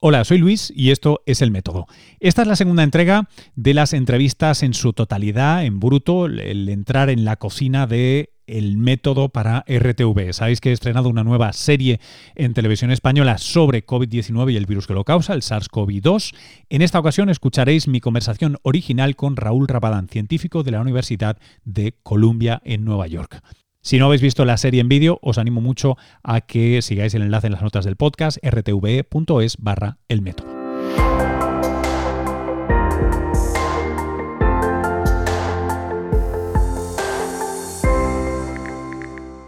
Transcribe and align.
Hola, 0.00 0.24
soy 0.24 0.38
Luis 0.38 0.72
y 0.76 0.92
esto 0.92 1.22
es 1.26 1.42
El 1.42 1.50
Método. 1.50 1.86
Esta 2.20 2.42
es 2.42 2.48
la 2.48 2.54
segunda 2.54 2.84
entrega 2.84 3.28
de 3.56 3.74
las 3.74 3.92
entrevistas 3.92 4.62
en 4.62 4.72
su 4.72 4.92
totalidad, 4.92 5.64
en 5.64 5.80
bruto, 5.80 6.26
el 6.26 6.68
entrar 6.68 7.10
en 7.10 7.24
la 7.24 7.34
cocina 7.34 7.88
de 7.88 8.30
El 8.46 8.78
Método 8.78 9.28
para 9.28 9.64
RTV. 9.66 10.32
Sabéis 10.34 10.60
que 10.60 10.70
he 10.70 10.72
estrenado 10.72 11.08
una 11.08 11.24
nueva 11.24 11.52
serie 11.52 11.98
en 12.36 12.54
televisión 12.54 12.92
española 12.92 13.38
sobre 13.38 13.84
COVID-19 13.84 14.52
y 14.52 14.56
el 14.56 14.66
virus 14.66 14.86
que 14.86 14.94
lo 14.94 15.02
causa, 15.02 15.34
el 15.34 15.42
SARS-CoV-2. 15.42 16.32
En 16.68 16.82
esta 16.82 17.00
ocasión 17.00 17.28
escucharéis 17.28 17.88
mi 17.88 17.98
conversación 17.98 18.58
original 18.62 19.16
con 19.16 19.34
Raúl 19.34 19.66
Rabadán, 19.66 20.06
científico 20.06 20.62
de 20.62 20.70
la 20.70 20.80
Universidad 20.80 21.38
de 21.64 21.96
Columbia 22.04 22.62
en 22.64 22.84
Nueva 22.84 23.08
York. 23.08 23.42
Si 23.88 23.98
no 23.98 24.04
habéis 24.04 24.20
visto 24.20 24.44
la 24.44 24.58
serie 24.58 24.82
en 24.82 24.88
vídeo, 24.90 25.18
os 25.22 25.38
animo 25.38 25.62
mucho 25.62 25.96
a 26.22 26.42
que 26.42 26.82
sigáis 26.82 27.14
el 27.14 27.22
enlace 27.22 27.46
en 27.46 27.54
las 27.54 27.62
notas 27.62 27.86
del 27.86 27.96
podcast 27.96 28.36
rtve.es 28.44 29.56
barra 29.56 29.96
el 30.08 30.20
método. 30.20 30.46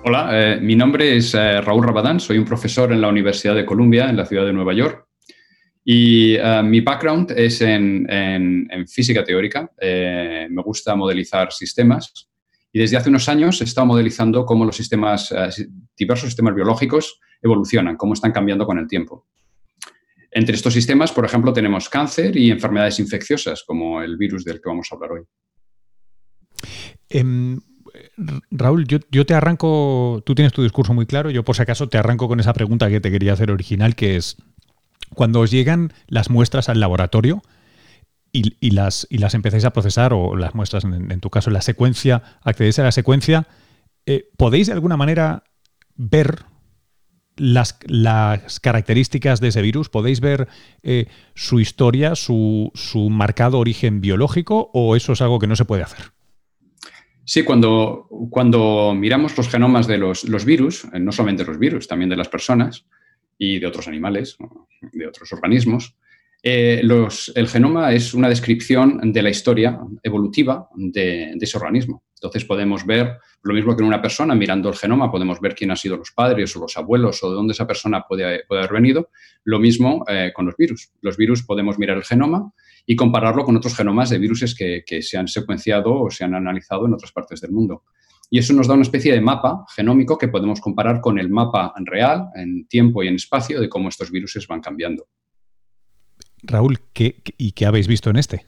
Hola, 0.04 0.30
eh, 0.32 0.58
mi 0.62 0.74
nombre 0.74 1.18
es 1.18 1.34
eh, 1.34 1.60
Raúl 1.60 1.84
Rabadán, 1.84 2.18
soy 2.18 2.38
un 2.38 2.46
profesor 2.46 2.92
en 2.92 3.02
la 3.02 3.08
Universidad 3.08 3.54
de 3.54 3.66
Columbia, 3.66 4.08
en 4.08 4.16
la 4.16 4.24
ciudad 4.24 4.46
de 4.46 4.54
Nueva 4.54 4.72
York. 4.72 5.06
Y 5.84 6.36
eh, 6.36 6.62
mi 6.64 6.80
background 6.80 7.32
es 7.36 7.60
en, 7.60 8.08
física 8.88 9.22
teórica. 9.22 9.70
me 9.78 10.62
gusta 10.62 10.96
modelizar 10.96 11.52
sistemas 11.52 12.29
y 12.72 12.78
desde 12.78 12.96
hace 12.96 13.08
unos 13.08 13.28
años 13.28 13.60
he 13.60 13.64
estado 13.64 13.86
modelizando 13.86 14.44
cómo 14.44 14.64
los 14.64 14.76
sistemas, 14.76 15.32
eh, 15.32 15.66
diversos 15.96 16.28
sistemas 16.28 16.54
biológicos 16.54 17.20
evolucionan, 17.42 17.96
cómo 17.96 18.14
están 18.14 18.32
cambiando 18.32 18.66
con 18.66 18.78
el 18.78 18.86
tiempo. 18.86 19.26
Entre 20.30 20.54
estos 20.54 20.72
sistemas, 20.72 21.10
por 21.10 21.24
ejemplo, 21.24 21.52
tenemos 21.52 21.88
cáncer 21.88 22.36
y 22.36 22.50
enfermedades 22.50 23.00
infecciosas, 23.00 23.64
como 23.66 24.00
el 24.00 24.16
virus 24.16 24.44
del 24.44 24.60
que 24.60 24.68
vamos 24.68 24.88
a 24.90 24.94
hablar 24.94 25.12
hoy. 25.12 25.22
Em, 27.08 27.60
Raúl, 28.50 28.86
yo, 28.86 29.26
te 29.26 29.34
arranco, 29.34 30.22
tú 30.24 30.36
tienes 30.36 30.52
tu 30.52 30.62
discurso 30.62 30.94
muy 30.94 31.06
claro, 31.06 31.30
yo 31.30 31.42
por 31.44 31.56
si 31.56 31.62
acaso 31.62 31.88
te 31.88 31.98
arranco 31.98 32.28
con 32.28 32.38
esa 32.38 32.52
pregunta 32.52 32.88
que 32.88 33.00
te 33.00 33.10
quería 33.10 33.32
hacer 33.32 33.50
original, 33.50 33.96
que 33.96 34.16
es, 34.16 34.36
cuando 35.14 35.40
os 35.40 35.50
llegan 35.50 35.92
las 36.06 36.30
muestras 36.30 36.68
al 36.68 36.78
laboratorio, 36.78 37.42
y, 38.32 38.70
las, 38.70 39.06
y 39.10 39.18
las 39.18 39.34
empezáis 39.34 39.64
a 39.64 39.72
procesar, 39.72 40.12
o 40.12 40.36
las 40.36 40.54
muestras, 40.54 40.84
en, 40.84 41.20
tu 41.20 41.30
caso, 41.30 41.50
la 41.50 41.62
secuencia, 41.62 42.22
accedéis 42.42 42.78
a 42.78 42.84
la 42.84 42.92
secuencia, 42.92 43.46
eh, 44.06 44.28
¿podéis 44.36 44.68
de 44.68 44.74
alguna 44.74 44.96
manera 44.96 45.44
ver 45.96 46.44
las, 47.36 47.78
las, 47.86 48.60
características 48.60 49.40
de 49.40 49.48
ese 49.48 49.62
virus? 49.62 49.88
¿Podéis 49.88 50.20
ver 50.20 50.48
eh, 50.82 51.06
su 51.34 51.60
historia, 51.60 52.14
su, 52.14 52.70
su, 52.74 53.10
marcado 53.10 53.58
origen 53.58 54.00
biológico 54.00 54.70
o 54.74 54.96
eso 54.96 55.12
es 55.12 55.20
algo 55.20 55.38
que 55.38 55.46
no 55.46 55.56
se 55.56 55.64
puede 55.64 55.82
hacer? 55.82 56.12
Sí, 57.24 57.42
cuando, 57.42 58.08
cuando 58.30 58.94
miramos 58.94 59.36
los 59.36 59.48
genomas 59.48 59.86
de 59.86 59.98
los, 59.98 60.24
los 60.24 60.44
virus, 60.44 60.84
eh, 60.92 61.00
no 61.00 61.12
solamente 61.12 61.44
los 61.44 61.58
virus, 61.58 61.88
también 61.88 62.10
de 62.10 62.16
las 62.16 62.28
personas 62.28 62.86
y 63.38 63.58
de 63.58 63.66
otros 63.66 63.88
animales, 63.88 64.36
de 64.92 65.06
otros 65.06 65.32
organismos, 65.32 65.94
eh, 66.42 66.82
el 67.34 67.48
genoma 67.48 67.92
es 67.92 68.14
una 68.14 68.28
descripción 68.28 69.12
de 69.12 69.22
la 69.22 69.30
historia 69.30 69.78
evolutiva 70.02 70.68
de, 70.74 71.36
ese 71.40 71.56
organismo. 71.58 72.02
Entonces 72.14 72.44
podemos 72.44 72.84
ver, 72.84 73.18
lo 73.42 73.54
mismo 73.54 73.74
que 73.74 73.82
en 73.82 73.88
una 73.88 74.02
persona, 74.02 74.34
mirando 74.34 74.68
el 74.68 74.74
genoma, 74.74 75.10
podemos 75.10 75.40
ver 75.40 75.54
quién 75.54 75.70
han 75.70 75.76
sido 75.76 75.96
los 75.96 76.12
padres 76.12 76.54
o 76.56 76.60
los 76.60 76.76
abuelos 76.76 77.22
o 77.22 77.30
de 77.30 77.34
dónde 77.34 77.52
esa 77.52 77.66
persona 77.66 78.04
puede, 78.06 78.44
haber 78.48 78.72
venido. 78.72 79.08
Lo 79.44 79.58
mismo 79.58 80.04
eh, 80.08 80.32
con 80.34 80.46
los 80.46 80.56
virus. 80.56 80.90
Los 81.00 81.16
virus 81.16 81.42
podemos 81.42 81.78
mirar 81.78 81.96
el 81.96 82.04
genoma 82.04 82.52
y 82.86 82.96
compararlo 82.96 83.44
con 83.44 83.56
otros 83.56 83.74
genomas 83.74 84.10
de 84.10 84.18
virus 84.18 84.54
que, 84.54 84.82
que 84.86 85.02
se 85.02 85.16
han 85.16 85.28
secuenciado 85.28 85.94
o 85.94 86.10
se 86.10 86.24
han 86.24 86.34
analizado 86.34 86.86
en 86.86 86.94
otras 86.94 87.12
partes 87.12 87.40
del 87.40 87.52
mundo. 87.52 87.84
Y 88.30 88.38
eso 88.38 88.52
nos 88.54 88.68
da 88.68 88.74
una 88.74 88.82
especie 88.82 89.12
de 89.12 89.20
mapa 89.20 89.64
genómico 89.74 90.16
que 90.16 90.28
podemos 90.28 90.60
comparar 90.60 91.00
con 91.00 91.18
el 91.18 91.28
mapa 91.28 91.74
real, 91.84 92.28
en 92.36 92.66
tiempo 92.68 93.02
y 93.02 93.08
en 93.08 93.16
espacio, 93.16 93.60
de 93.60 93.68
cómo 93.68 93.88
estos 93.88 94.10
virus 94.10 94.46
van 94.48 94.60
cambiando. 94.60 95.08
Raúl, 96.42 96.80
¿qué, 96.92 97.22
¿y 97.36 97.52
qué 97.52 97.66
habéis 97.66 97.88
visto 97.88 98.10
en 98.10 98.16
este? 98.16 98.46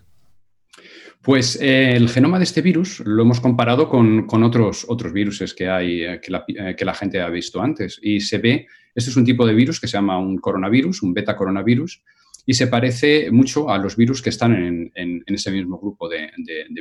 Pues 1.23 1.57
eh, 1.63 1.95
el 1.95 2.09
genoma 2.09 2.39
de 2.39 2.45
este 2.45 2.63
virus 2.63 2.99
lo 3.07 3.23
hemos 3.23 3.41
comparado 3.41 3.89
con, 3.89 4.27
otros, 4.43 4.85
otros 4.89 5.13
virus 5.13 5.55
que, 5.55 5.69
hay, 5.69 6.03
eh, 6.03 6.15
eh, 6.15 6.75
que, 6.77 6.85
la, 6.85 6.95
gente 6.95 7.21
ha 7.21 7.29
visto 7.29 7.63
antes. 7.63 8.01
Y 8.03 8.19
se 8.19 8.39
ve, 8.39 8.67
este 8.93 9.11
es 9.11 9.17
un 9.17 9.25
tipo 9.25 9.47
de 9.47 9.55
virus 9.55 9.81
que 9.81 9.87
se 9.87 9.93
llama 9.93 10.19
un 10.19 10.39
coronavirus, 10.39 11.03
un 11.05 11.15
beta 11.15 11.37
coronavirus, 11.37 12.03
y 12.45 12.55
se 12.55 12.67
parece 12.67 13.31
mucho 13.31 13.71
a 13.71 13.79
los 13.79 13.97
virus 13.97 14.21
que 14.21 14.31
están 14.31 14.91
en, 14.97 15.23
ese 15.27 15.53
mismo 15.53 15.79
grupo 15.79 16.09
de, 16.09 16.29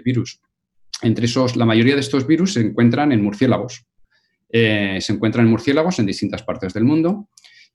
virus. 0.03 0.41
Entre 1.03 1.25
esos, 1.25 1.55
la 1.55 1.65
mayoría 1.65 1.93
de 1.93 2.01
estos 2.01 2.25
virus 2.25 2.53
se 2.53 2.61
encuentran 2.61 3.11
en 3.11 3.21
murciélagos. 3.21 3.85
se 4.51 5.13
encuentran 5.13 5.45
en 5.45 5.51
murciélagos 5.51 5.99
en 5.99 6.07
distintas 6.07 6.41
partes 6.41 6.73
del 6.73 6.83
mundo 6.83 7.29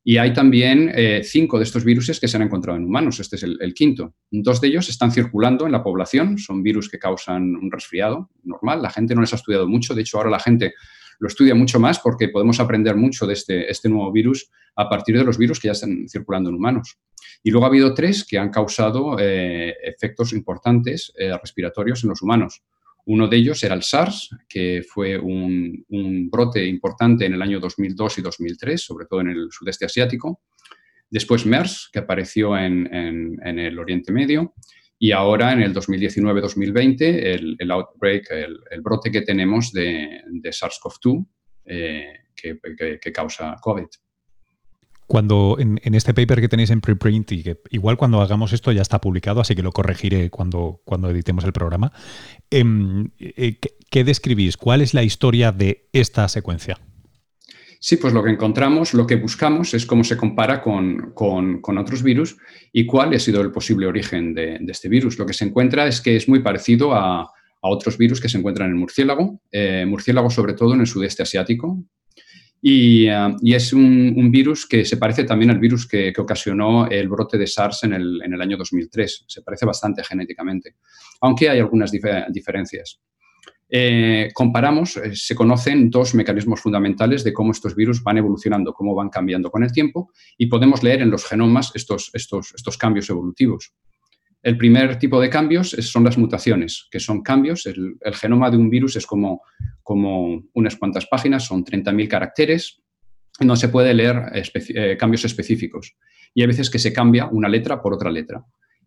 y 0.09 0.19
hay 0.19 0.33
también 0.33 0.93
eh, 0.95 1.23
cinco 1.25 1.59
de 1.59 1.65
estos 1.65 1.83
virus 1.83 2.21
que 2.21 2.29
se 2.29 2.37
han 2.37 2.45
encontrado 2.45 2.79
en 2.79 2.85
humanos. 2.85 3.19
Este 3.19 3.35
es 3.35 3.43
el, 3.43 3.75
quinto. 3.75 4.15
Dos 4.31 4.61
de 4.61 4.69
ellos 4.69 4.89
están 4.89 5.11
circulando 5.11 5.67
en 5.67 5.73
la 5.73 5.83
población. 5.83 6.39
Son 6.39 6.63
virus 6.63 6.89
que 6.89 6.97
causan 6.97 7.57
un 7.57 7.73
resfriado 7.73 8.31
normal. 8.45 8.83
La 8.83 8.91
gente 8.91 9.17
no 9.17 9.21
les 9.23 9.33
ha 9.33 9.37
estudiado 9.37 9.67
mucho. 9.67 9.97
De 9.97 10.03
hecho, 10.03 10.19
ahora 10.19 10.31
la 10.31 10.39
gente 10.39 10.75
lo 11.19 11.27
estudia 11.27 11.57
mucho 11.57 11.81
más 11.81 11.99
porque 11.99 12.29
podemos 12.29 12.61
aprender 12.61 12.95
mucho 12.95 13.27
de 13.27 13.33
este, 13.33 13.69
este 13.69 13.89
nuevo 13.89 14.13
virus 14.13 14.49
a 14.77 14.89
partir 14.89 15.19
de 15.19 15.25
los 15.25 15.39
virus 15.39 15.59
que 15.59 15.67
ya 15.67 15.73
están 15.73 16.09
circulando 16.09 16.51
en 16.51 16.55
humanos. 16.55 17.01
Y 17.43 17.51
luego 17.51 17.67
ha 17.67 17.69
habido 17.69 17.93
tres 17.93 18.25
que 18.25 18.39
han 18.39 18.51
causado 18.51 19.19
eh, 19.19 19.75
efectos 19.83 20.33
importantes 20.33 21.13
eh, 21.19 21.37
respiratorios 21.37 22.05
en 22.05 22.11
los 22.11 22.23
humanos. 22.23 22.63
Uno 23.07 23.29
de 23.29 23.37
ellos 23.37 23.63
era 23.63 23.75
el 23.75 23.83
SARS, 23.83 24.31
que 24.49 24.83
fue 24.83 25.17
un, 25.19 25.85
brote 26.31 26.65
importante 26.65 27.25
en 27.25 27.35
el 27.35 27.43
año 27.43 27.61
2002 27.61 28.19
y 28.19 28.23
2003, 28.23 28.83
sobre 28.83 29.07
todo 29.07 29.21
en 29.21 29.29
el 29.29 29.49
sudeste 29.51 29.87
asiático. 29.87 30.43
Después 31.09 31.47
MERS, 31.47 31.89
que 31.93 32.01
apareció 32.01 32.59
en, 32.59 33.39
el 33.43 33.79
Oriente 33.79 34.13
Medio. 34.13 34.55
Y 34.99 35.13
ahora, 35.13 35.53
en 35.53 35.63
el 35.63 35.73
2019-2020, 35.75 37.57
el, 37.59 37.71
outbreak, 37.71 38.31
el, 38.31 38.81
brote 38.83 39.11
que 39.13 39.23
tenemos 39.23 39.73
de, 39.73 40.23
SARS-CoV-2, 40.43 41.27
eh, 41.67 42.13
que 42.35 43.13
causa 43.13 43.57
COVID 43.61 43.87
cuando 45.07 45.57
en, 45.59 45.79
este 45.95 46.15
paper 46.15 46.41
que 46.41 46.49
tenéis 46.49 46.71
en 46.71 46.81
preprint 46.81 47.31
y 47.33 47.43
que 47.43 47.61
igual 47.71 47.97
cuando 47.97 48.21
hagamos 48.21 48.53
esto 48.53 48.73
ya 48.73 48.83
está 48.83 49.01
publicado, 49.01 49.41
así 49.41 49.55
que 49.55 49.63
lo 49.63 49.73
corregiré 49.73 50.31
cuando, 50.31 50.81
cuando 50.85 51.11
editemos 51.11 51.45
el 51.45 51.53
programa, 51.53 51.93
em, 52.51 53.11
eh, 53.19 53.59
¿qué, 53.91 54.05
describís? 54.05 54.57
¿Cuál 54.57 54.83
es 54.83 54.95
la 54.95 55.03
historia 55.03 55.53
de 55.53 55.89
esta 55.93 56.29
secuencia? 56.29 56.79
Sí, 57.79 57.99
pues 57.99 58.13
lo 58.13 58.25
que 58.25 58.31
encontramos, 58.31 58.95
lo 58.95 59.07
que 59.07 59.17
buscamos 59.17 59.75
es 59.75 59.87
cómo 59.87 60.03
se 60.03 60.17
compara 60.17 60.61
con, 60.61 61.13
otros 61.79 62.03
virus 62.03 62.37
y 62.73 62.87
cuál 62.87 63.15
ha 63.15 63.19
sido 63.19 63.41
el 63.43 63.53
posible 63.53 63.87
origen 63.87 64.35
de, 64.35 64.59
este 64.67 64.89
virus. 64.89 65.19
Lo 65.19 65.27
que 65.27 65.35
se 65.35 65.45
encuentra 65.45 65.87
es 65.87 66.01
que 66.01 66.17
es 66.17 66.29
muy 66.29 66.41
parecido 66.41 66.95
a, 66.95 67.31
otros 67.69 67.99
virus 67.99 68.21
que 68.21 68.29
se 68.29 68.39
encuentran 68.39 68.71
en 68.71 68.77
murciélago, 68.77 69.41
eh, 69.51 69.85
murciélago 69.89 70.31
sobre 70.31 70.55
todo 70.55 70.75
en 70.75 70.81
el 70.83 70.87
sudeste 70.87 71.25
asiático, 71.25 71.83
eh, 72.69 73.37
y, 73.43 73.55
es 73.55 73.73
un, 73.73 74.31
virus 74.33 74.67
que 74.67 74.85
se 74.85 74.97
parece 74.97 75.23
también 75.23 75.51
al 75.51 75.59
virus 75.59 75.87
que, 75.87 76.13
ocasionó 76.19 76.89
el 76.89 77.09
brote 77.09 77.39
de 77.39 77.47
SARS 77.47 77.85
en 77.85 77.93
el, 77.93 78.41
año 78.41 78.57
2003. 78.57 79.25
Se 79.29 79.43
parece 79.43 79.67
bastante 79.67 80.03
genéticamente, 80.03 80.77
aunque 81.21 81.49
hay 81.49 81.61
algunas 81.61 81.93
diferencias. 81.93 83.01
Eh, 83.69 84.31
comparamos, 84.33 84.97
eh, 84.97 85.15
se 85.15 85.35
conocen 85.35 85.91
dos 85.91 86.15
mecanismos 86.15 86.61
fundamentales 86.61 87.25
de 87.25 87.33
cómo 87.33 87.51
estos 87.51 87.75
virus 87.75 88.03
van 88.03 88.19
evolucionando, 88.19 88.73
cómo 88.73 88.95
van 88.95 89.11
cambiando 89.11 89.51
con 89.51 89.65
el 89.65 89.73
tiempo 89.73 90.13
y 90.39 90.47
podemos 90.47 90.85
leer 90.85 91.03
en 91.03 91.11
los 91.11 91.25
genomas 91.25 91.73
estos 91.75 92.79
cambios 92.79 93.11
evolutivos. 93.11 93.75
El 94.47 94.57
primer 94.57 94.97
tipo 94.97 95.21
de 95.21 95.29
cambios 95.29 95.71
son 95.71 96.05
las 96.05 96.17
mutaciones, 96.17 96.87
que 96.89 97.01
son 97.01 97.21
cambios. 97.21 97.67
El, 97.67 97.99
genoma 98.15 98.49
de 98.49 98.57
un 98.57 98.71
virus 98.71 98.95
es 98.95 99.05
como, 99.05 99.43
unas 100.55 100.77
cuantas 100.77 101.07
páginas, 101.07 101.45
son 101.45 101.65
30.000 101.65 102.07
caracteres, 102.07 102.81
no 103.41 103.57
se 103.57 103.71
puede 103.71 103.93
leer 103.93 104.31
eh, 104.35 104.97
cambios 104.97 105.25
específicos. 105.25 105.97
Y 106.33 106.43
hay 106.43 106.47
veces 106.47 106.71
que 106.71 106.79
se 106.79 106.93
cambia 106.93 107.27
una 107.27 107.49
letra 107.49 107.83
por 107.83 107.93
otra 107.93 108.09
letra. 108.09 108.45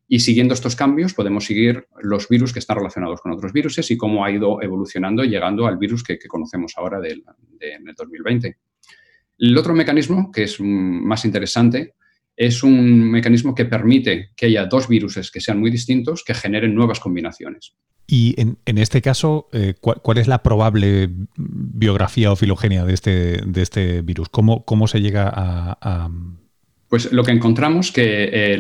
Y 0.07 0.21
siguiendo 0.21 0.53
estos 0.53 0.77
cambios 0.77 1.13
podemos 1.13 1.43
seguir 1.43 1.87
los 2.03 2.29
virus 2.29 2.53
que 2.53 2.59
están 2.59 2.77
relacionados 2.77 3.19
con 3.19 3.33
otros 3.33 3.51
virus 3.51 3.91
y 3.91 3.97
cómo 3.97 4.23
ha 4.23 4.31
ido 4.31 4.61
evolucionando 4.61 5.25
llegando 5.25 5.67
al 5.67 5.77
virus 5.77 6.05
que, 6.05 6.17
conocemos 6.19 6.71
ahora 6.77 7.01
del, 7.01 7.21
2020. 7.97 8.57
El 9.39 9.57
otro 9.57 9.75
mecanismo, 9.75 10.31
que 10.31 10.43
es 10.43 10.55
más 10.61 11.25
interesante, 11.25 11.95
es 12.39 12.63
un 12.63 13.11
mecanismo 13.11 13.53
que 13.53 13.65
permite 13.65 14.29
que 14.37 14.45
haya 14.45 14.65
dos 14.65 14.87
virus 14.87 15.29
que 15.29 15.41
sean 15.41 15.59
muy 15.59 15.69
distintos 15.69 16.23
que 16.23 16.33
generen 16.33 16.73
nuevas 16.73 17.01
combinaciones. 17.01 17.75
Y 18.07 18.33
en, 18.37 18.77
este 18.77 19.01
caso, 19.01 19.49
eh, 19.51 19.75
¿cuál, 19.79 20.17
es 20.17 20.27
la 20.27 20.41
probable 20.41 21.09
biografía 21.35 22.31
o 22.31 22.37
filogenia 22.37 22.85
de 22.85 22.93
este, 22.93 23.41
de 23.45 23.61
este 23.61 24.01
virus? 24.01 24.29
¿Cómo, 24.29 24.63
cómo 24.63 24.87
se 24.87 25.01
llega 25.01 25.29
a, 25.29 26.09
Pues 26.87 27.11
lo 27.11 27.23
que 27.23 27.31
encontramos 27.31 27.91
que 27.91 28.55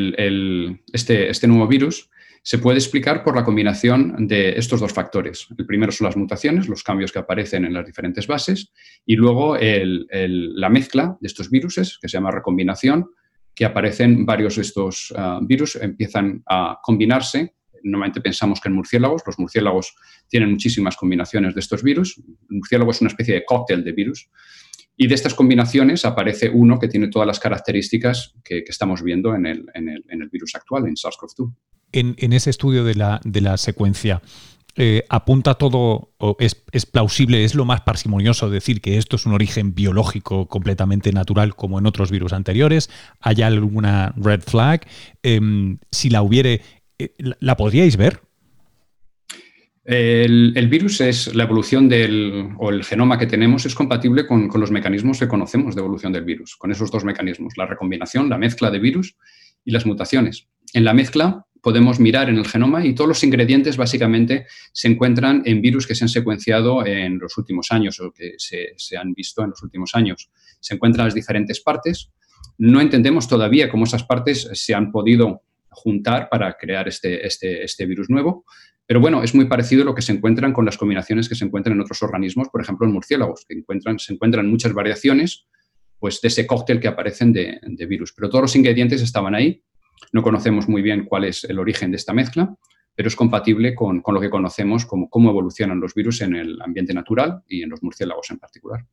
este, 0.91 1.29
este 1.29 1.47
nuevo 1.47 1.65
virus 1.65 2.09
se 2.43 2.57
puede 2.57 2.79
explicar 2.79 3.23
por 3.23 3.35
la 3.35 3.45
combinación 3.45 4.27
de 4.27 4.59
estos 4.59 4.81
dos 4.81 4.91
factores. 4.91 5.47
El 5.57 5.65
primero 5.65 5.91
son 5.93 6.05
las 6.05 6.17
mutaciones, 6.17 6.67
los 6.67 6.83
cambios 6.83 7.13
que 7.13 7.19
aparecen 7.19 7.63
en 7.63 7.73
las 7.73 7.85
diferentes 7.85 8.27
bases, 8.27 8.71
y 9.05 9.15
luego 9.15 9.57
la 9.57 10.69
mezcla 10.69 11.17
de 11.21 11.27
estos 11.27 11.49
virus, 11.49 11.75
que 11.75 12.09
se 12.09 12.17
llama 12.17 12.31
recombinación, 12.31 13.09
que 13.59 13.65
aparecen 13.65 14.25
varios 14.25 14.55
de 14.55 14.61
estos 14.61 15.13
ah, 15.17 15.41
virus, 15.43 15.75
empiezan 15.75 16.41
a 16.47 16.79
combinarse. 16.81 17.55
Normalmente 17.83 18.21
pensamos 18.21 18.61
que 18.61 18.69
en 18.69 18.75
murciélagos, 18.75 19.21
los 19.25 19.37
murciélagos 19.37 19.97
tienen 20.29 20.51
muchísimas 20.51 20.95
combinaciones 20.95 21.53
de 21.53 21.59
estos 21.59 21.83
virus. 21.83 22.17
El 22.49 22.55
murciélago 22.55 22.91
es 22.91 23.01
una 23.01 23.09
especie 23.09 23.33
de 23.33 23.43
cóctel 23.43 23.83
de 23.83 23.91
virus. 23.91 24.29
Y 24.95 25.07
de 25.07 25.15
estas 25.15 25.33
combinaciones 25.33 26.05
aparece 26.05 26.49
uno 26.49 26.79
que 26.79 26.87
tiene 26.87 27.09
todas 27.09 27.27
las 27.27 27.37
características 27.37 28.33
que, 28.45 28.63
estamos 28.65 29.03
viendo 29.03 29.35
en 29.35 29.45
el, 29.45 29.65
en 29.73 30.21
el 30.21 30.29
virus 30.29 30.55
actual, 30.55 30.87
en 30.87 30.95
SARS-CoV-2 30.95 31.51
en, 31.91 32.33
ese 32.33 32.49
estudio 32.49 32.83
de 32.83 32.95
la, 32.95 33.19
de 33.23 33.41
la 33.41 33.57
secuencia, 33.57 34.21
eh, 34.75 35.03
apunta 35.09 35.55
todo, 35.55 36.13
es, 36.39 36.85
plausible, 36.85 37.43
es 37.43 37.55
lo 37.55 37.65
más 37.65 37.81
parsimonioso 37.81 38.49
decir 38.49 38.81
que 38.81 38.97
esto 38.97 39.15
es 39.15 39.25
un 39.25 39.33
origen 39.33 39.75
biológico 39.75 40.47
completamente 40.47 41.11
natural 41.11 41.55
como 41.55 41.79
en 41.79 41.85
otros 41.85 42.11
virus 42.11 42.33
anteriores. 42.33 42.89
¿Hay 43.19 43.41
alguna 43.41 44.13
red 44.15 44.41
flag? 44.41 44.87
Em, 45.23 45.79
si 45.91 46.09
la 46.09 46.21
hubiere, 46.21 46.61
eh, 46.97 47.13
¿la 47.39 47.57
podríais 47.57 47.97
ver? 47.97 48.21
El, 49.91 50.67
virus 50.69 51.01
es 51.01 51.33
la 51.33 51.45
evolución 51.45 51.89
del, 51.89 52.49
o 52.59 52.69
el 52.69 52.83
genoma 52.83 53.17
que 53.17 53.25
tenemos 53.25 53.65
es 53.65 53.73
compatible 53.73 54.27
con, 54.27 54.47
los 54.53 54.69
mecanismos 54.69 55.17
que 55.17 55.27
conocemos 55.27 55.73
de 55.73 55.81
evolución 55.81 56.13
del 56.13 56.25
virus, 56.25 56.55
con 56.57 56.71
esos 56.71 56.91
dos 56.91 57.03
mecanismos, 57.03 57.53
la 57.57 57.65
recombinación, 57.65 58.29
la 58.29 58.37
mezcla 58.37 58.69
de 58.69 58.77
virus 58.77 59.15
y 59.65 59.71
las 59.71 59.87
mutaciones. 59.87 60.47
En 60.73 60.83
la 60.83 60.93
mezcla 60.93 61.47
podemos 61.61 61.99
mirar 61.99 62.29
en 62.29 62.37
el 62.37 62.47
genoma 62.47 62.85
y 62.85 62.93
todos 62.93 63.07
los 63.07 63.23
ingredientes 63.23 63.77
básicamente 63.77 64.45
se 64.71 64.87
encuentran 64.87 65.41
en 65.45 65.61
virus 65.61 65.85
que 65.85 65.95
se 65.95 66.03
han 66.03 66.09
secuenciado 66.09 66.85
en 66.85 67.19
los 67.19 67.37
últimos 67.37 67.71
años 67.71 67.99
o 67.99 68.11
que 68.11 68.33
se, 68.37 68.97
han 68.97 69.13
visto 69.13 69.43
en 69.43 69.51
los 69.51 69.61
últimos 69.63 69.91
años. 69.93 70.29
Se 70.59 70.75
encuentran 70.75 71.07
las 71.07 71.13
diferentes 71.13 71.61
partes. 71.61 72.11
No 72.57 72.81
entendemos 72.81 73.27
todavía 73.27 73.69
cómo 73.69 73.85
esas 73.85 74.03
partes 74.03 74.49
se 74.53 74.73
han 74.73 74.91
podido 74.91 75.41
juntar 75.69 76.29
para 76.29 76.55
crear 76.57 76.87
este, 76.87 77.25
este, 77.25 77.63
este 77.63 77.85
virus 77.85 78.09
nuevo, 78.09 78.45
pero 78.85 78.99
bueno, 78.99 79.21
es 79.21 79.35
muy 79.35 79.45
parecido 79.45 79.83
a 79.83 79.85
lo 79.85 79.93
que 79.93 80.01
se 80.01 80.11
encuentran 80.11 80.51
con 80.51 80.65
las 80.65 80.77
combinaciones 80.77 81.29
que 81.29 81.35
se 81.35 81.45
encuentran 81.45 81.75
en 81.75 81.81
otros 81.81 82.01
organismos, 82.01 82.49
por 82.49 82.61
ejemplo 82.61 82.87
en 82.87 82.93
murciélagos, 82.93 83.45
que 83.47 83.61
se 83.97 84.13
encuentran 84.13 84.47
muchas 84.49 84.73
variaciones 84.73 85.45
pues, 85.99 86.21
de 86.21 86.29
ese 86.29 86.47
cóctel 86.47 86.79
que 86.79 86.87
aparecen 86.87 87.31
de 87.31 87.85
virus. 87.87 88.13
Pero 88.13 88.29
todos 88.29 88.41
los 88.41 88.55
ingredientes 88.55 89.01
estaban 89.01 89.35
ahí 89.35 89.61
no 90.11 90.23
conocemos 90.23 90.67
muy 90.67 90.81
bien 90.81 91.05
cuál 91.05 91.25
es 91.25 91.43
el 91.43 91.59
origen 91.59 91.91
de 91.91 91.97
esta 91.97 92.13
mezcla, 92.13 92.55
pero 92.95 93.07
es 93.07 93.15
compatible 93.15 93.75
con, 93.75 94.03
lo 94.05 94.19
que 94.19 94.29
conocemos 94.29 94.85
como 94.85 95.09
cómo 95.09 95.29
evolucionan 95.29 95.79
los 95.79 95.93
virus 95.93 96.21
en 96.21 96.35
el 96.35 96.61
ambiente 96.61 96.93
natural 96.93 97.43
y 97.47 97.63
en 97.63 97.69
los 97.69 97.81
murciélagos 97.81 98.29
en 98.31 98.39
particular. 98.39 98.85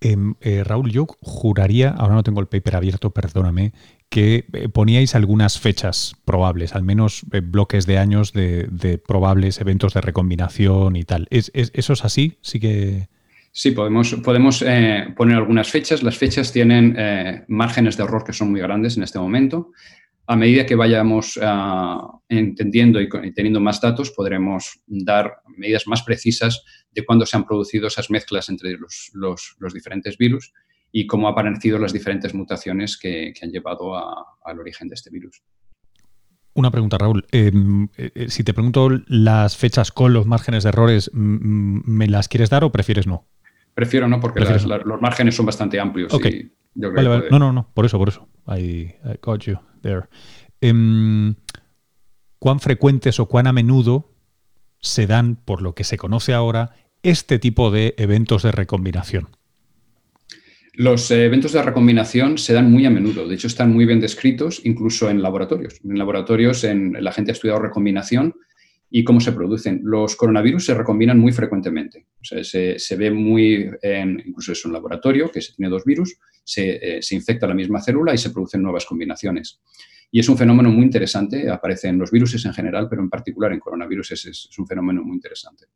Em, 0.00 0.36
eh, 0.40 0.62
Raúl, 0.64 0.90
yo 0.90 1.06
juraría, 1.20 1.90
ahora 1.90 2.14
no 2.14 2.22
tengo 2.22 2.40
el 2.40 2.46
paper 2.46 2.76
abierto, 2.76 3.10
perdóname, 3.10 3.72
que 4.08 4.46
eh, 4.52 4.68
poníais 4.68 5.14
algunas 5.16 5.58
fechas 5.58 6.14
probables, 6.24 6.74
al 6.74 6.84
menos 6.84 7.26
eh, 7.32 7.40
bloques 7.40 7.84
de 7.84 7.98
años 7.98 8.32
de, 8.32 9.02
probables 9.06 9.60
eventos 9.60 9.94
de 9.94 10.00
recombinación 10.00 10.96
y 10.96 11.02
tal. 11.02 11.26
¿Es, 11.30 11.50
eso 11.54 11.92
es 11.92 12.04
así? 12.04 12.38
Sí 12.42 12.60
que... 12.60 13.08
Sí, 13.60 13.72
podemos, 13.72 14.62
eh, 14.62 15.12
poner 15.16 15.36
algunas 15.36 15.68
fechas. 15.68 16.04
Las 16.04 16.16
fechas 16.16 16.52
tienen 16.52 16.94
eh, 16.96 17.44
márgenes 17.48 17.96
de 17.96 18.04
error 18.04 18.22
que 18.22 18.32
son 18.32 18.52
muy 18.52 18.60
grandes 18.60 18.96
en 18.96 19.02
este 19.02 19.18
momento. 19.18 19.72
A 20.28 20.36
medida 20.36 20.64
que 20.64 20.76
vayamos 20.76 21.36
ah, 21.42 22.20
entendiendo 22.28 23.00
y, 23.00 23.08
teniendo 23.34 23.58
más 23.58 23.80
datos, 23.80 24.12
podremos 24.12 24.78
dar 24.86 25.38
medidas 25.56 25.88
más 25.88 26.04
precisas 26.04 26.62
de 26.92 27.04
cuándo 27.04 27.26
se 27.26 27.36
han 27.36 27.46
producido 27.46 27.88
esas 27.88 28.10
mezclas 28.10 28.48
entre 28.48 28.76
los, 28.78 29.56
diferentes 29.74 30.16
virus 30.16 30.52
y 30.92 31.08
cómo 31.08 31.26
han 31.26 31.32
aparecido 31.32 31.80
las 31.80 31.92
diferentes 31.92 32.34
mutaciones 32.34 32.96
que, 32.96 33.34
han 33.42 33.50
llevado 33.50 33.96
al 33.96 34.60
origen 34.60 34.86
de 34.86 34.94
este 34.94 35.10
virus. 35.10 35.42
Una 36.54 36.70
pregunta, 36.70 36.96
Raúl. 36.96 37.26
Em, 37.32 37.88
eh, 37.96 38.26
si 38.28 38.44
te 38.44 38.54
pregunto 38.54 38.88
las 39.08 39.56
fechas 39.56 39.90
con 39.90 40.12
los 40.12 40.26
márgenes 40.26 40.62
de 40.62 40.68
errores, 40.68 41.10
¿me 41.12 42.06
las 42.06 42.28
quieres 42.28 42.50
dar 42.50 42.62
o 42.62 42.70
prefieres 42.70 43.08
no? 43.08 43.26
Prefiero 43.78 44.08
no, 44.08 44.18
porque 44.18 44.40
los 44.40 45.00
márgenes 45.00 45.36
son 45.36 45.46
bastante 45.46 45.78
amplios. 45.78 46.12
No, 46.74 47.38
no, 47.38 47.52
no, 47.52 47.70
por 47.72 47.86
eso, 47.86 47.96
por 47.96 48.08
eso. 48.08 48.28
I, 48.48 48.92
got 49.22 49.42
you 49.44 49.56
there. 49.82 50.06
Em, 50.60 51.36
¿Cuán 52.40 52.58
frecuentes 52.58 53.20
o 53.20 53.26
cuán 53.26 53.46
a 53.46 53.52
menudo 53.52 54.10
se 54.80 55.06
dan, 55.06 55.36
por 55.36 55.62
lo 55.62 55.76
que 55.76 55.84
se 55.84 55.96
conoce 55.96 56.34
ahora, 56.34 56.74
este 57.04 57.38
tipo 57.38 57.70
de 57.70 57.94
eventos 57.98 58.42
de 58.42 58.50
recombinación? 58.50 59.28
Los 60.74 61.08
eh, 61.12 61.26
eventos 61.26 61.52
de 61.52 61.62
recombinación 61.62 62.36
se 62.36 62.54
dan 62.54 62.72
muy 62.72 62.84
a 62.84 62.90
menudo, 62.90 63.28
de 63.28 63.36
hecho 63.36 63.46
están 63.46 63.72
muy 63.72 63.86
bien 63.86 64.00
descritos 64.00 64.60
incluso 64.64 65.08
en 65.08 65.22
laboratorios. 65.22 65.80
En 65.84 65.96
laboratorios 65.96 66.64
en, 66.64 66.96
la 66.98 67.12
gente 67.12 67.30
ha 67.30 67.34
estudiado 67.34 67.60
recombinación 67.60 68.34
y 68.90 69.04
cómo 69.04 69.20
se 69.20 69.32
producen. 69.32 69.80
Los 69.84 70.16
coronavirus 70.16 70.66
se 70.66 70.74
recombinan 70.74 71.18
muy 71.18 71.32
frecuentemente. 71.32 72.06
se, 72.22 72.96
ve 72.96 73.10
muy, 73.10 73.70
en, 73.82 74.22
incluso 74.26 74.52
es 74.52 74.64
un 74.64 74.72
laboratorio, 74.72 75.30
que 75.30 75.42
se 75.42 75.52
tiene 75.52 75.70
dos 75.70 75.84
virus, 75.84 76.16
se, 76.44 76.96
eh, 76.96 77.02
se, 77.02 77.14
infecta 77.14 77.46
la 77.46 77.54
misma 77.54 77.80
célula 77.80 78.14
y 78.14 78.18
se 78.18 78.30
producen 78.30 78.62
nuevas 78.62 78.86
combinaciones. 78.86 79.60
Y 80.10 80.20
es 80.20 80.28
un 80.28 80.38
fenómeno 80.38 80.70
muy 80.70 80.84
interesante, 80.84 81.50
aparece 81.50 81.88
en 81.88 81.98
los 81.98 82.10
virus 82.10 82.44
en 82.44 82.54
general, 82.54 82.88
pero 82.88 83.02
en 83.02 83.10
particular 83.10 83.52
en 83.52 83.60
coronavirus 83.60 84.12
es, 84.12 84.48
un 84.58 84.66
fenómeno 84.66 85.02
muy 85.02 85.16
interesante. 85.16 85.66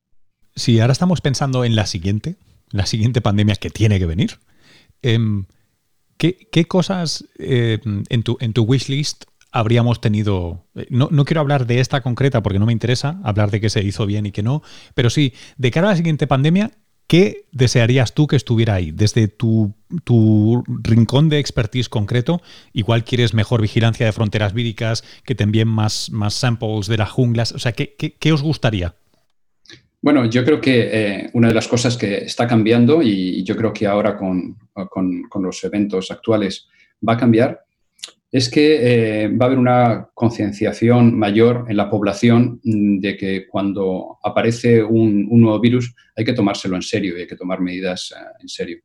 Si 0.54 0.80
ahora 0.80 0.92
estamos 0.92 1.20
pensando 1.20 1.64
en 1.64 1.76
la 1.76 1.86
siguiente, 1.86 2.36
la 2.70 2.86
siguiente 2.86 3.20
pandemia 3.20 3.56
que 3.56 3.68
tiene 3.68 3.98
que 3.98 4.06
venir, 4.06 4.38
em, 5.02 5.44
¿qué, 6.16 6.64
cosas 6.66 7.26
eh, 7.38 7.78
en, 8.08 8.22
tu, 8.22 8.38
en 8.40 8.52
tu 8.54 8.62
wishlist 8.62 9.24
habríamos 9.52 10.00
tenido, 10.00 10.64
eh, 10.74 10.86
no, 10.90 11.08
quiero 11.24 11.40
hablar 11.40 11.66
de 11.66 11.78
esta 11.80 12.00
concreta 12.00 12.42
porque 12.42 12.58
no 12.58 12.66
me 12.66 12.72
interesa 12.72 13.20
hablar 13.22 13.50
de 13.50 13.60
qué 13.60 13.68
se 13.70 13.84
hizo 13.84 14.06
bien 14.06 14.26
y 14.26 14.32
qué 14.32 14.42
no, 14.42 14.62
pero 14.94 15.10
sí, 15.10 15.34
de 15.58 15.70
cara 15.70 15.88
a 15.88 15.90
la 15.90 15.96
siguiente 15.96 16.26
pandemia, 16.26 16.72
¿qué 17.06 17.44
desearías 17.52 18.14
tú 18.14 18.26
que 18.26 18.36
estuviera 18.36 18.74
ahí? 18.74 18.90
Desde 18.90 19.28
tu, 19.28 19.74
rincón 20.82 21.28
de 21.28 21.38
expertise 21.38 21.90
concreto, 21.90 22.40
igual 22.72 23.04
quieres 23.04 23.34
mejor 23.34 23.60
vigilancia 23.60 24.06
de 24.06 24.12
fronteras 24.12 24.54
víricas, 24.54 25.04
que 25.24 25.34
te 25.34 25.44
envíen 25.44 25.68
más, 25.68 26.10
más 26.10 26.32
samples 26.32 26.86
de 26.86 26.96
las 26.96 27.10
junglas, 27.10 27.52
o 27.52 27.58
sea, 27.58 27.72
¿qué, 27.72 27.94
qué, 27.94 28.32
os 28.32 28.42
gustaría? 28.42 28.94
Bueno, 30.00 30.24
yo 30.24 30.44
creo 30.44 30.60
que 30.60 30.88
eh, 30.92 31.30
una 31.34 31.48
de 31.48 31.54
las 31.54 31.68
cosas 31.68 31.96
que 31.96 32.24
está 32.24 32.48
cambiando 32.48 33.02
y 33.02 33.44
yo 33.44 33.54
creo 33.54 33.72
que 33.72 33.86
ahora 33.86 34.16
con, 34.16 34.56
con 34.72 35.42
los 35.42 35.62
eventos 35.62 36.10
actuales 36.10 36.66
va 37.06 37.12
a 37.12 37.16
cambiar 37.18 37.62
es 38.32 38.48
que 38.48 39.24
eh, 39.24 39.28
va 39.28 39.44
a 39.44 39.46
haber 39.48 39.58
una 39.58 40.08
concienciación 40.14 41.16
mayor 41.18 41.66
en 41.68 41.76
la 41.76 41.90
población 41.90 42.60
mm, 42.64 42.98
de 42.98 43.16
que 43.18 43.46
cuando 43.46 44.18
aparece 44.24 44.82
un, 44.82 45.28
nuevo 45.28 45.60
virus 45.60 45.94
hay 46.16 46.24
que 46.24 46.32
tomárselo 46.32 46.74
en 46.76 46.82
serio 46.82 47.16
y 47.16 47.20
hay 47.20 47.26
que 47.26 47.36
tomar 47.36 47.60
medidas 47.60 48.14
eh, 48.16 48.24
en 48.40 48.48
serio. 48.48 48.78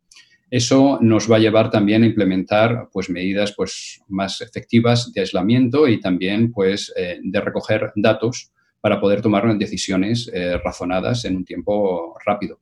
Eso 0.50 1.00
nos 1.02 1.32
va 1.32 1.38
a 1.38 1.40
llevar 1.40 1.72
también 1.72 2.04
a 2.04 2.06
implementar 2.06 2.90
pues, 2.92 3.10
medidas 3.10 3.54
pues, 3.56 4.02
más 4.10 4.42
efectivas 4.42 5.12
de 5.14 5.22
aislamiento 5.22 5.88
y 5.88 6.00
también 6.02 6.52
pues, 6.52 6.94
eh, 6.98 7.20
de 7.24 7.42
recoger 7.42 7.92
datos 7.96 8.52
para 8.82 9.00
poder 9.00 9.22
tomar 9.22 9.58
decisiones 9.58 10.32
razonadas 10.64 11.26
en 11.26 11.36
un 11.36 11.44
tiempo 11.44 12.16
rápido. 12.24 12.60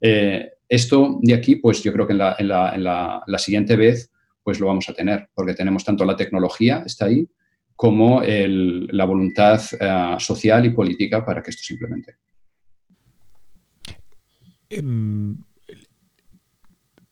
esto 0.00 1.18
de 1.20 1.34
aquí, 1.34 1.56
pues 1.56 1.82
yo 1.82 1.92
creo 1.92 2.06
que 2.06 2.12
en 2.12 2.48
la 2.48 3.38
siguiente 3.38 3.76
vez 3.76 4.10
pues 4.42 4.60
lo 4.60 4.66
vamos 4.66 4.88
a 4.88 4.94
tener, 4.94 5.28
porque 5.34 5.54
tenemos 5.54 5.84
tanto 5.84 6.04
la 6.04 6.16
tecnología, 6.16 6.82
está 6.84 7.06
ahí, 7.06 7.28
como 7.80 8.20
la 8.22 9.04
voluntad 9.06 9.58
eh, 9.80 10.16
social 10.18 10.66
y 10.66 10.70
política 10.70 11.24
para 11.24 11.42
que 11.42 11.48
esto 11.48 11.62
se 11.64 11.72
implemente. 11.72 12.16
Em, 14.68 15.38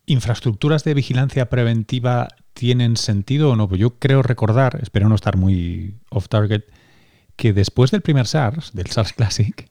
¿Infraestructuras 0.04 0.84
de 0.84 0.92
vigilancia 0.92 1.48
preventiva 1.48 2.28
tienen 2.52 2.98
sentido 2.98 3.52
o 3.52 3.56
no? 3.56 3.66
Pues 3.66 3.80
yo 3.80 3.98
creo 3.98 4.22
recordar, 4.22 4.78
espero 4.82 5.08
no 5.08 5.14
estar 5.14 5.38
muy 5.38 5.94
off 6.10 6.28
target, 6.28 6.64
que 7.36 7.54
después 7.54 7.90
del 7.90 8.02
primer 8.02 8.26
SARS, 8.26 8.74
del 8.74 8.88
SARS 8.88 9.14
Classic, 9.14 9.70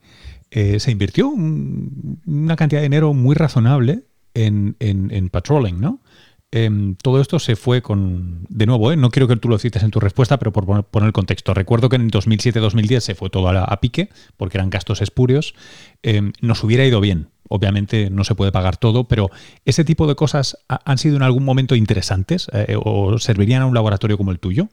eh, 0.50 0.80
se 0.80 0.90
invirtió 0.90 1.30
una 1.30 2.56
cantidad 2.56 2.82
de 2.82 2.88
dinero 2.88 3.14
muy 3.14 3.36
razonable 3.36 4.06
en 4.34 5.30
patrolling, 5.32 5.80
¿no? 5.80 6.02
Em, 6.52 6.96
todo 6.96 7.20
esto 7.20 7.40
se 7.40 7.58
fue 7.58 7.82
con, 7.82 8.46
de 8.48 8.66
nuevo, 8.66 8.92
¿eh? 8.92 8.98
no 8.98 9.10
quiero 9.10 9.28
que 9.28 9.36
tú 9.36 9.50
lo 9.50 9.58
cites 9.58 9.84
en 9.84 9.92
tu 9.92 10.00
respuesta, 10.00 10.40
pero 10.40 10.54
por 10.54 10.86
poner, 10.86 11.08
el 11.08 11.14
contexto. 11.14 11.54
Recuerdo 11.54 11.90
que 11.90 11.98
en 11.98 12.10
2007-2010 12.10 13.00
se 13.02 13.16
fue 13.16 13.30
todo 13.30 13.50
a, 13.50 13.80
pique, 13.82 14.10
porque 14.38 14.58
eran 14.58 14.70
gastos 14.70 15.02
espurios. 15.02 15.56
Em, 16.04 16.32
nos 16.42 16.64
hubiera 16.64 16.86
ido 16.86 17.02
bien 17.02 17.30
obviamente 17.50 18.10
no 18.10 18.24
se 18.24 18.36
puede 18.36 18.52
pagar 18.52 18.78
todo, 18.78 19.06
pero 19.06 19.30
¿ese 19.66 19.86
tipo 19.86 20.08
de 20.08 20.16
cosas 20.16 20.58
han 20.68 20.98
sido 20.98 21.16
en 21.16 21.24
algún 21.24 21.46
momento 21.46 21.76
interesantes 21.76 22.48
eh, 22.54 22.76
o 22.78 23.18
servirían 23.20 23.62
a 23.62 23.66
un 23.66 23.74
laboratorio 23.74 24.18
como 24.18 24.32
el 24.32 24.40
tuyo? 24.40 24.68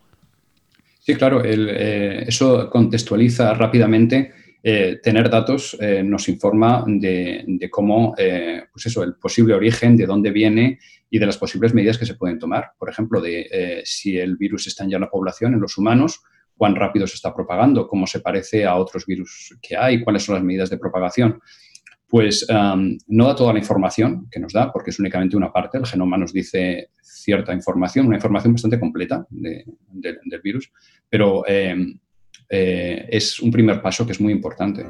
Sí, 1.00 1.14
claro, 1.16 1.42
eh, 1.44 2.24
eso 2.26 2.70
contextualiza 2.70 3.54
rápidamente. 3.54 4.32
Eh, 4.66 4.98
tener 5.02 5.28
datos 5.28 5.76
nos 6.04 6.26
informa 6.28 6.84
de, 6.86 7.68
cómo, 7.70 8.14
pues 8.16 8.86
eso, 8.86 9.02
el 9.02 9.16
posible 9.16 9.54
origen, 9.54 9.94
de 9.94 10.06
dónde 10.06 10.30
viene 10.30 10.78
y 11.10 11.18
de 11.18 11.26
las 11.26 11.36
posibles 11.36 11.74
medidas 11.74 11.98
que 11.98 12.06
se 12.06 12.14
pueden 12.14 12.38
tomar. 12.38 12.72
Por 12.78 12.88
ejemplo, 12.88 13.20
de 13.20 13.82
si 13.84 14.16
el 14.16 14.36
virus 14.36 14.66
está 14.66 14.86
ya 14.88 14.96
en 14.96 15.02
la 15.02 15.10
población, 15.10 15.52
en 15.52 15.60
los 15.60 15.76
humanos, 15.76 16.22
cuán 16.56 16.74
rápido 16.74 17.06
se 17.06 17.16
está 17.16 17.34
propagando, 17.34 17.86
cómo 17.86 18.06
se 18.06 18.20
parece 18.20 18.64
a 18.64 18.76
otros 18.76 19.04
virus 19.04 19.54
que 19.60 19.76
hay, 19.76 20.02
cuáles 20.02 20.22
son 20.22 20.36
las 20.36 20.44
medidas 20.44 20.70
de 20.70 20.78
propagación 20.78 21.40
pues 22.14 22.46
no 22.48 23.26
da 23.26 23.34
toda 23.34 23.52
la 23.52 23.58
información 23.58 24.28
que 24.30 24.38
nos 24.38 24.52
da, 24.52 24.70
porque 24.72 24.90
es 24.90 25.00
únicamente 25.00 25.36
una 25.36 25.52
parte. 25.52 25.78
El 25.78 25.86
genoma 25.86 26.16
nos 26.16 26.32
dice 26.32 26.90
cierta 27.02 27.52
información, 27.52 28.06
una 28.06 28.14
información 28.14 28.52
bastante 28.52 28.78
completa 28.78 29.26
del 29.30 30.40
virus, 30.40 30.70
pero 31.08 31.44
em, 31.44 31.98
eh, 32.56 33.08
es 33.10 33.40
un 33.40 33.50
primer 33.50 33.82
paso 33.82 34.06
que 34.06 34.12
es 34.12 34.20
muy 34.20 34.32
importante. 34.32 34.84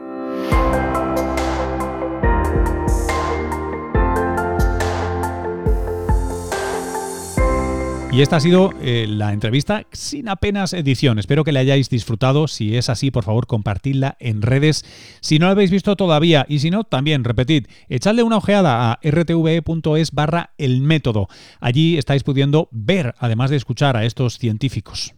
Y 8.12 8.23
esta 8.23 8.37
ha 8.37 8.40
sido 8.40 8.71
eh, 8.80 9.06
la 9.09 9.33
entrevista 9.33 9.87
sin 9.90 10.28
apenas 10.28 10.73
edición. 10.73 11.18
Espero 11.18 11.42
que 11.42 11.50
la 11.50 11.61
hayáis 11.61 11.90
disfrutado. 11.90 12.47
Si 12.47 12.76
es 12.76 12.88
así, 12.88 13.11
por 13.11 13.25
favor, 13.25 13.49
compartidla 13.49 14.16
en 14.21 14.42
redes. 14.42 14.85
Si 15.21 15.40
no 15.40 15.47
la 15.47 15.52
habéis 15.52 15.73
visto 15.73 15.97
todavía, 15.97 16.47
y 16.49 16.61
si 16.61 16.71
no, 16.71 16.85
también, 16.85 17.25
repetid, 17.25 17.66
echadle 17.88 18.23
una 18.23 18.37
ojeada 18.37 18.92
a 18.92 19.00
rtve.es 19.02 20.12
barra 20.12 20.50
el 20.59 20.80
método. 20.80 21.28
Allí 21.59 21.99
estáis 21.99 22.23
pudiendo 22.23 22.68
ver, 22.71 23.16
además 23.18 23.50
de 23.50 23.56
escuchar 23.56 23.97
a 23.97 24.04
estos 24.04 24.38
científicos. 24.38 25.14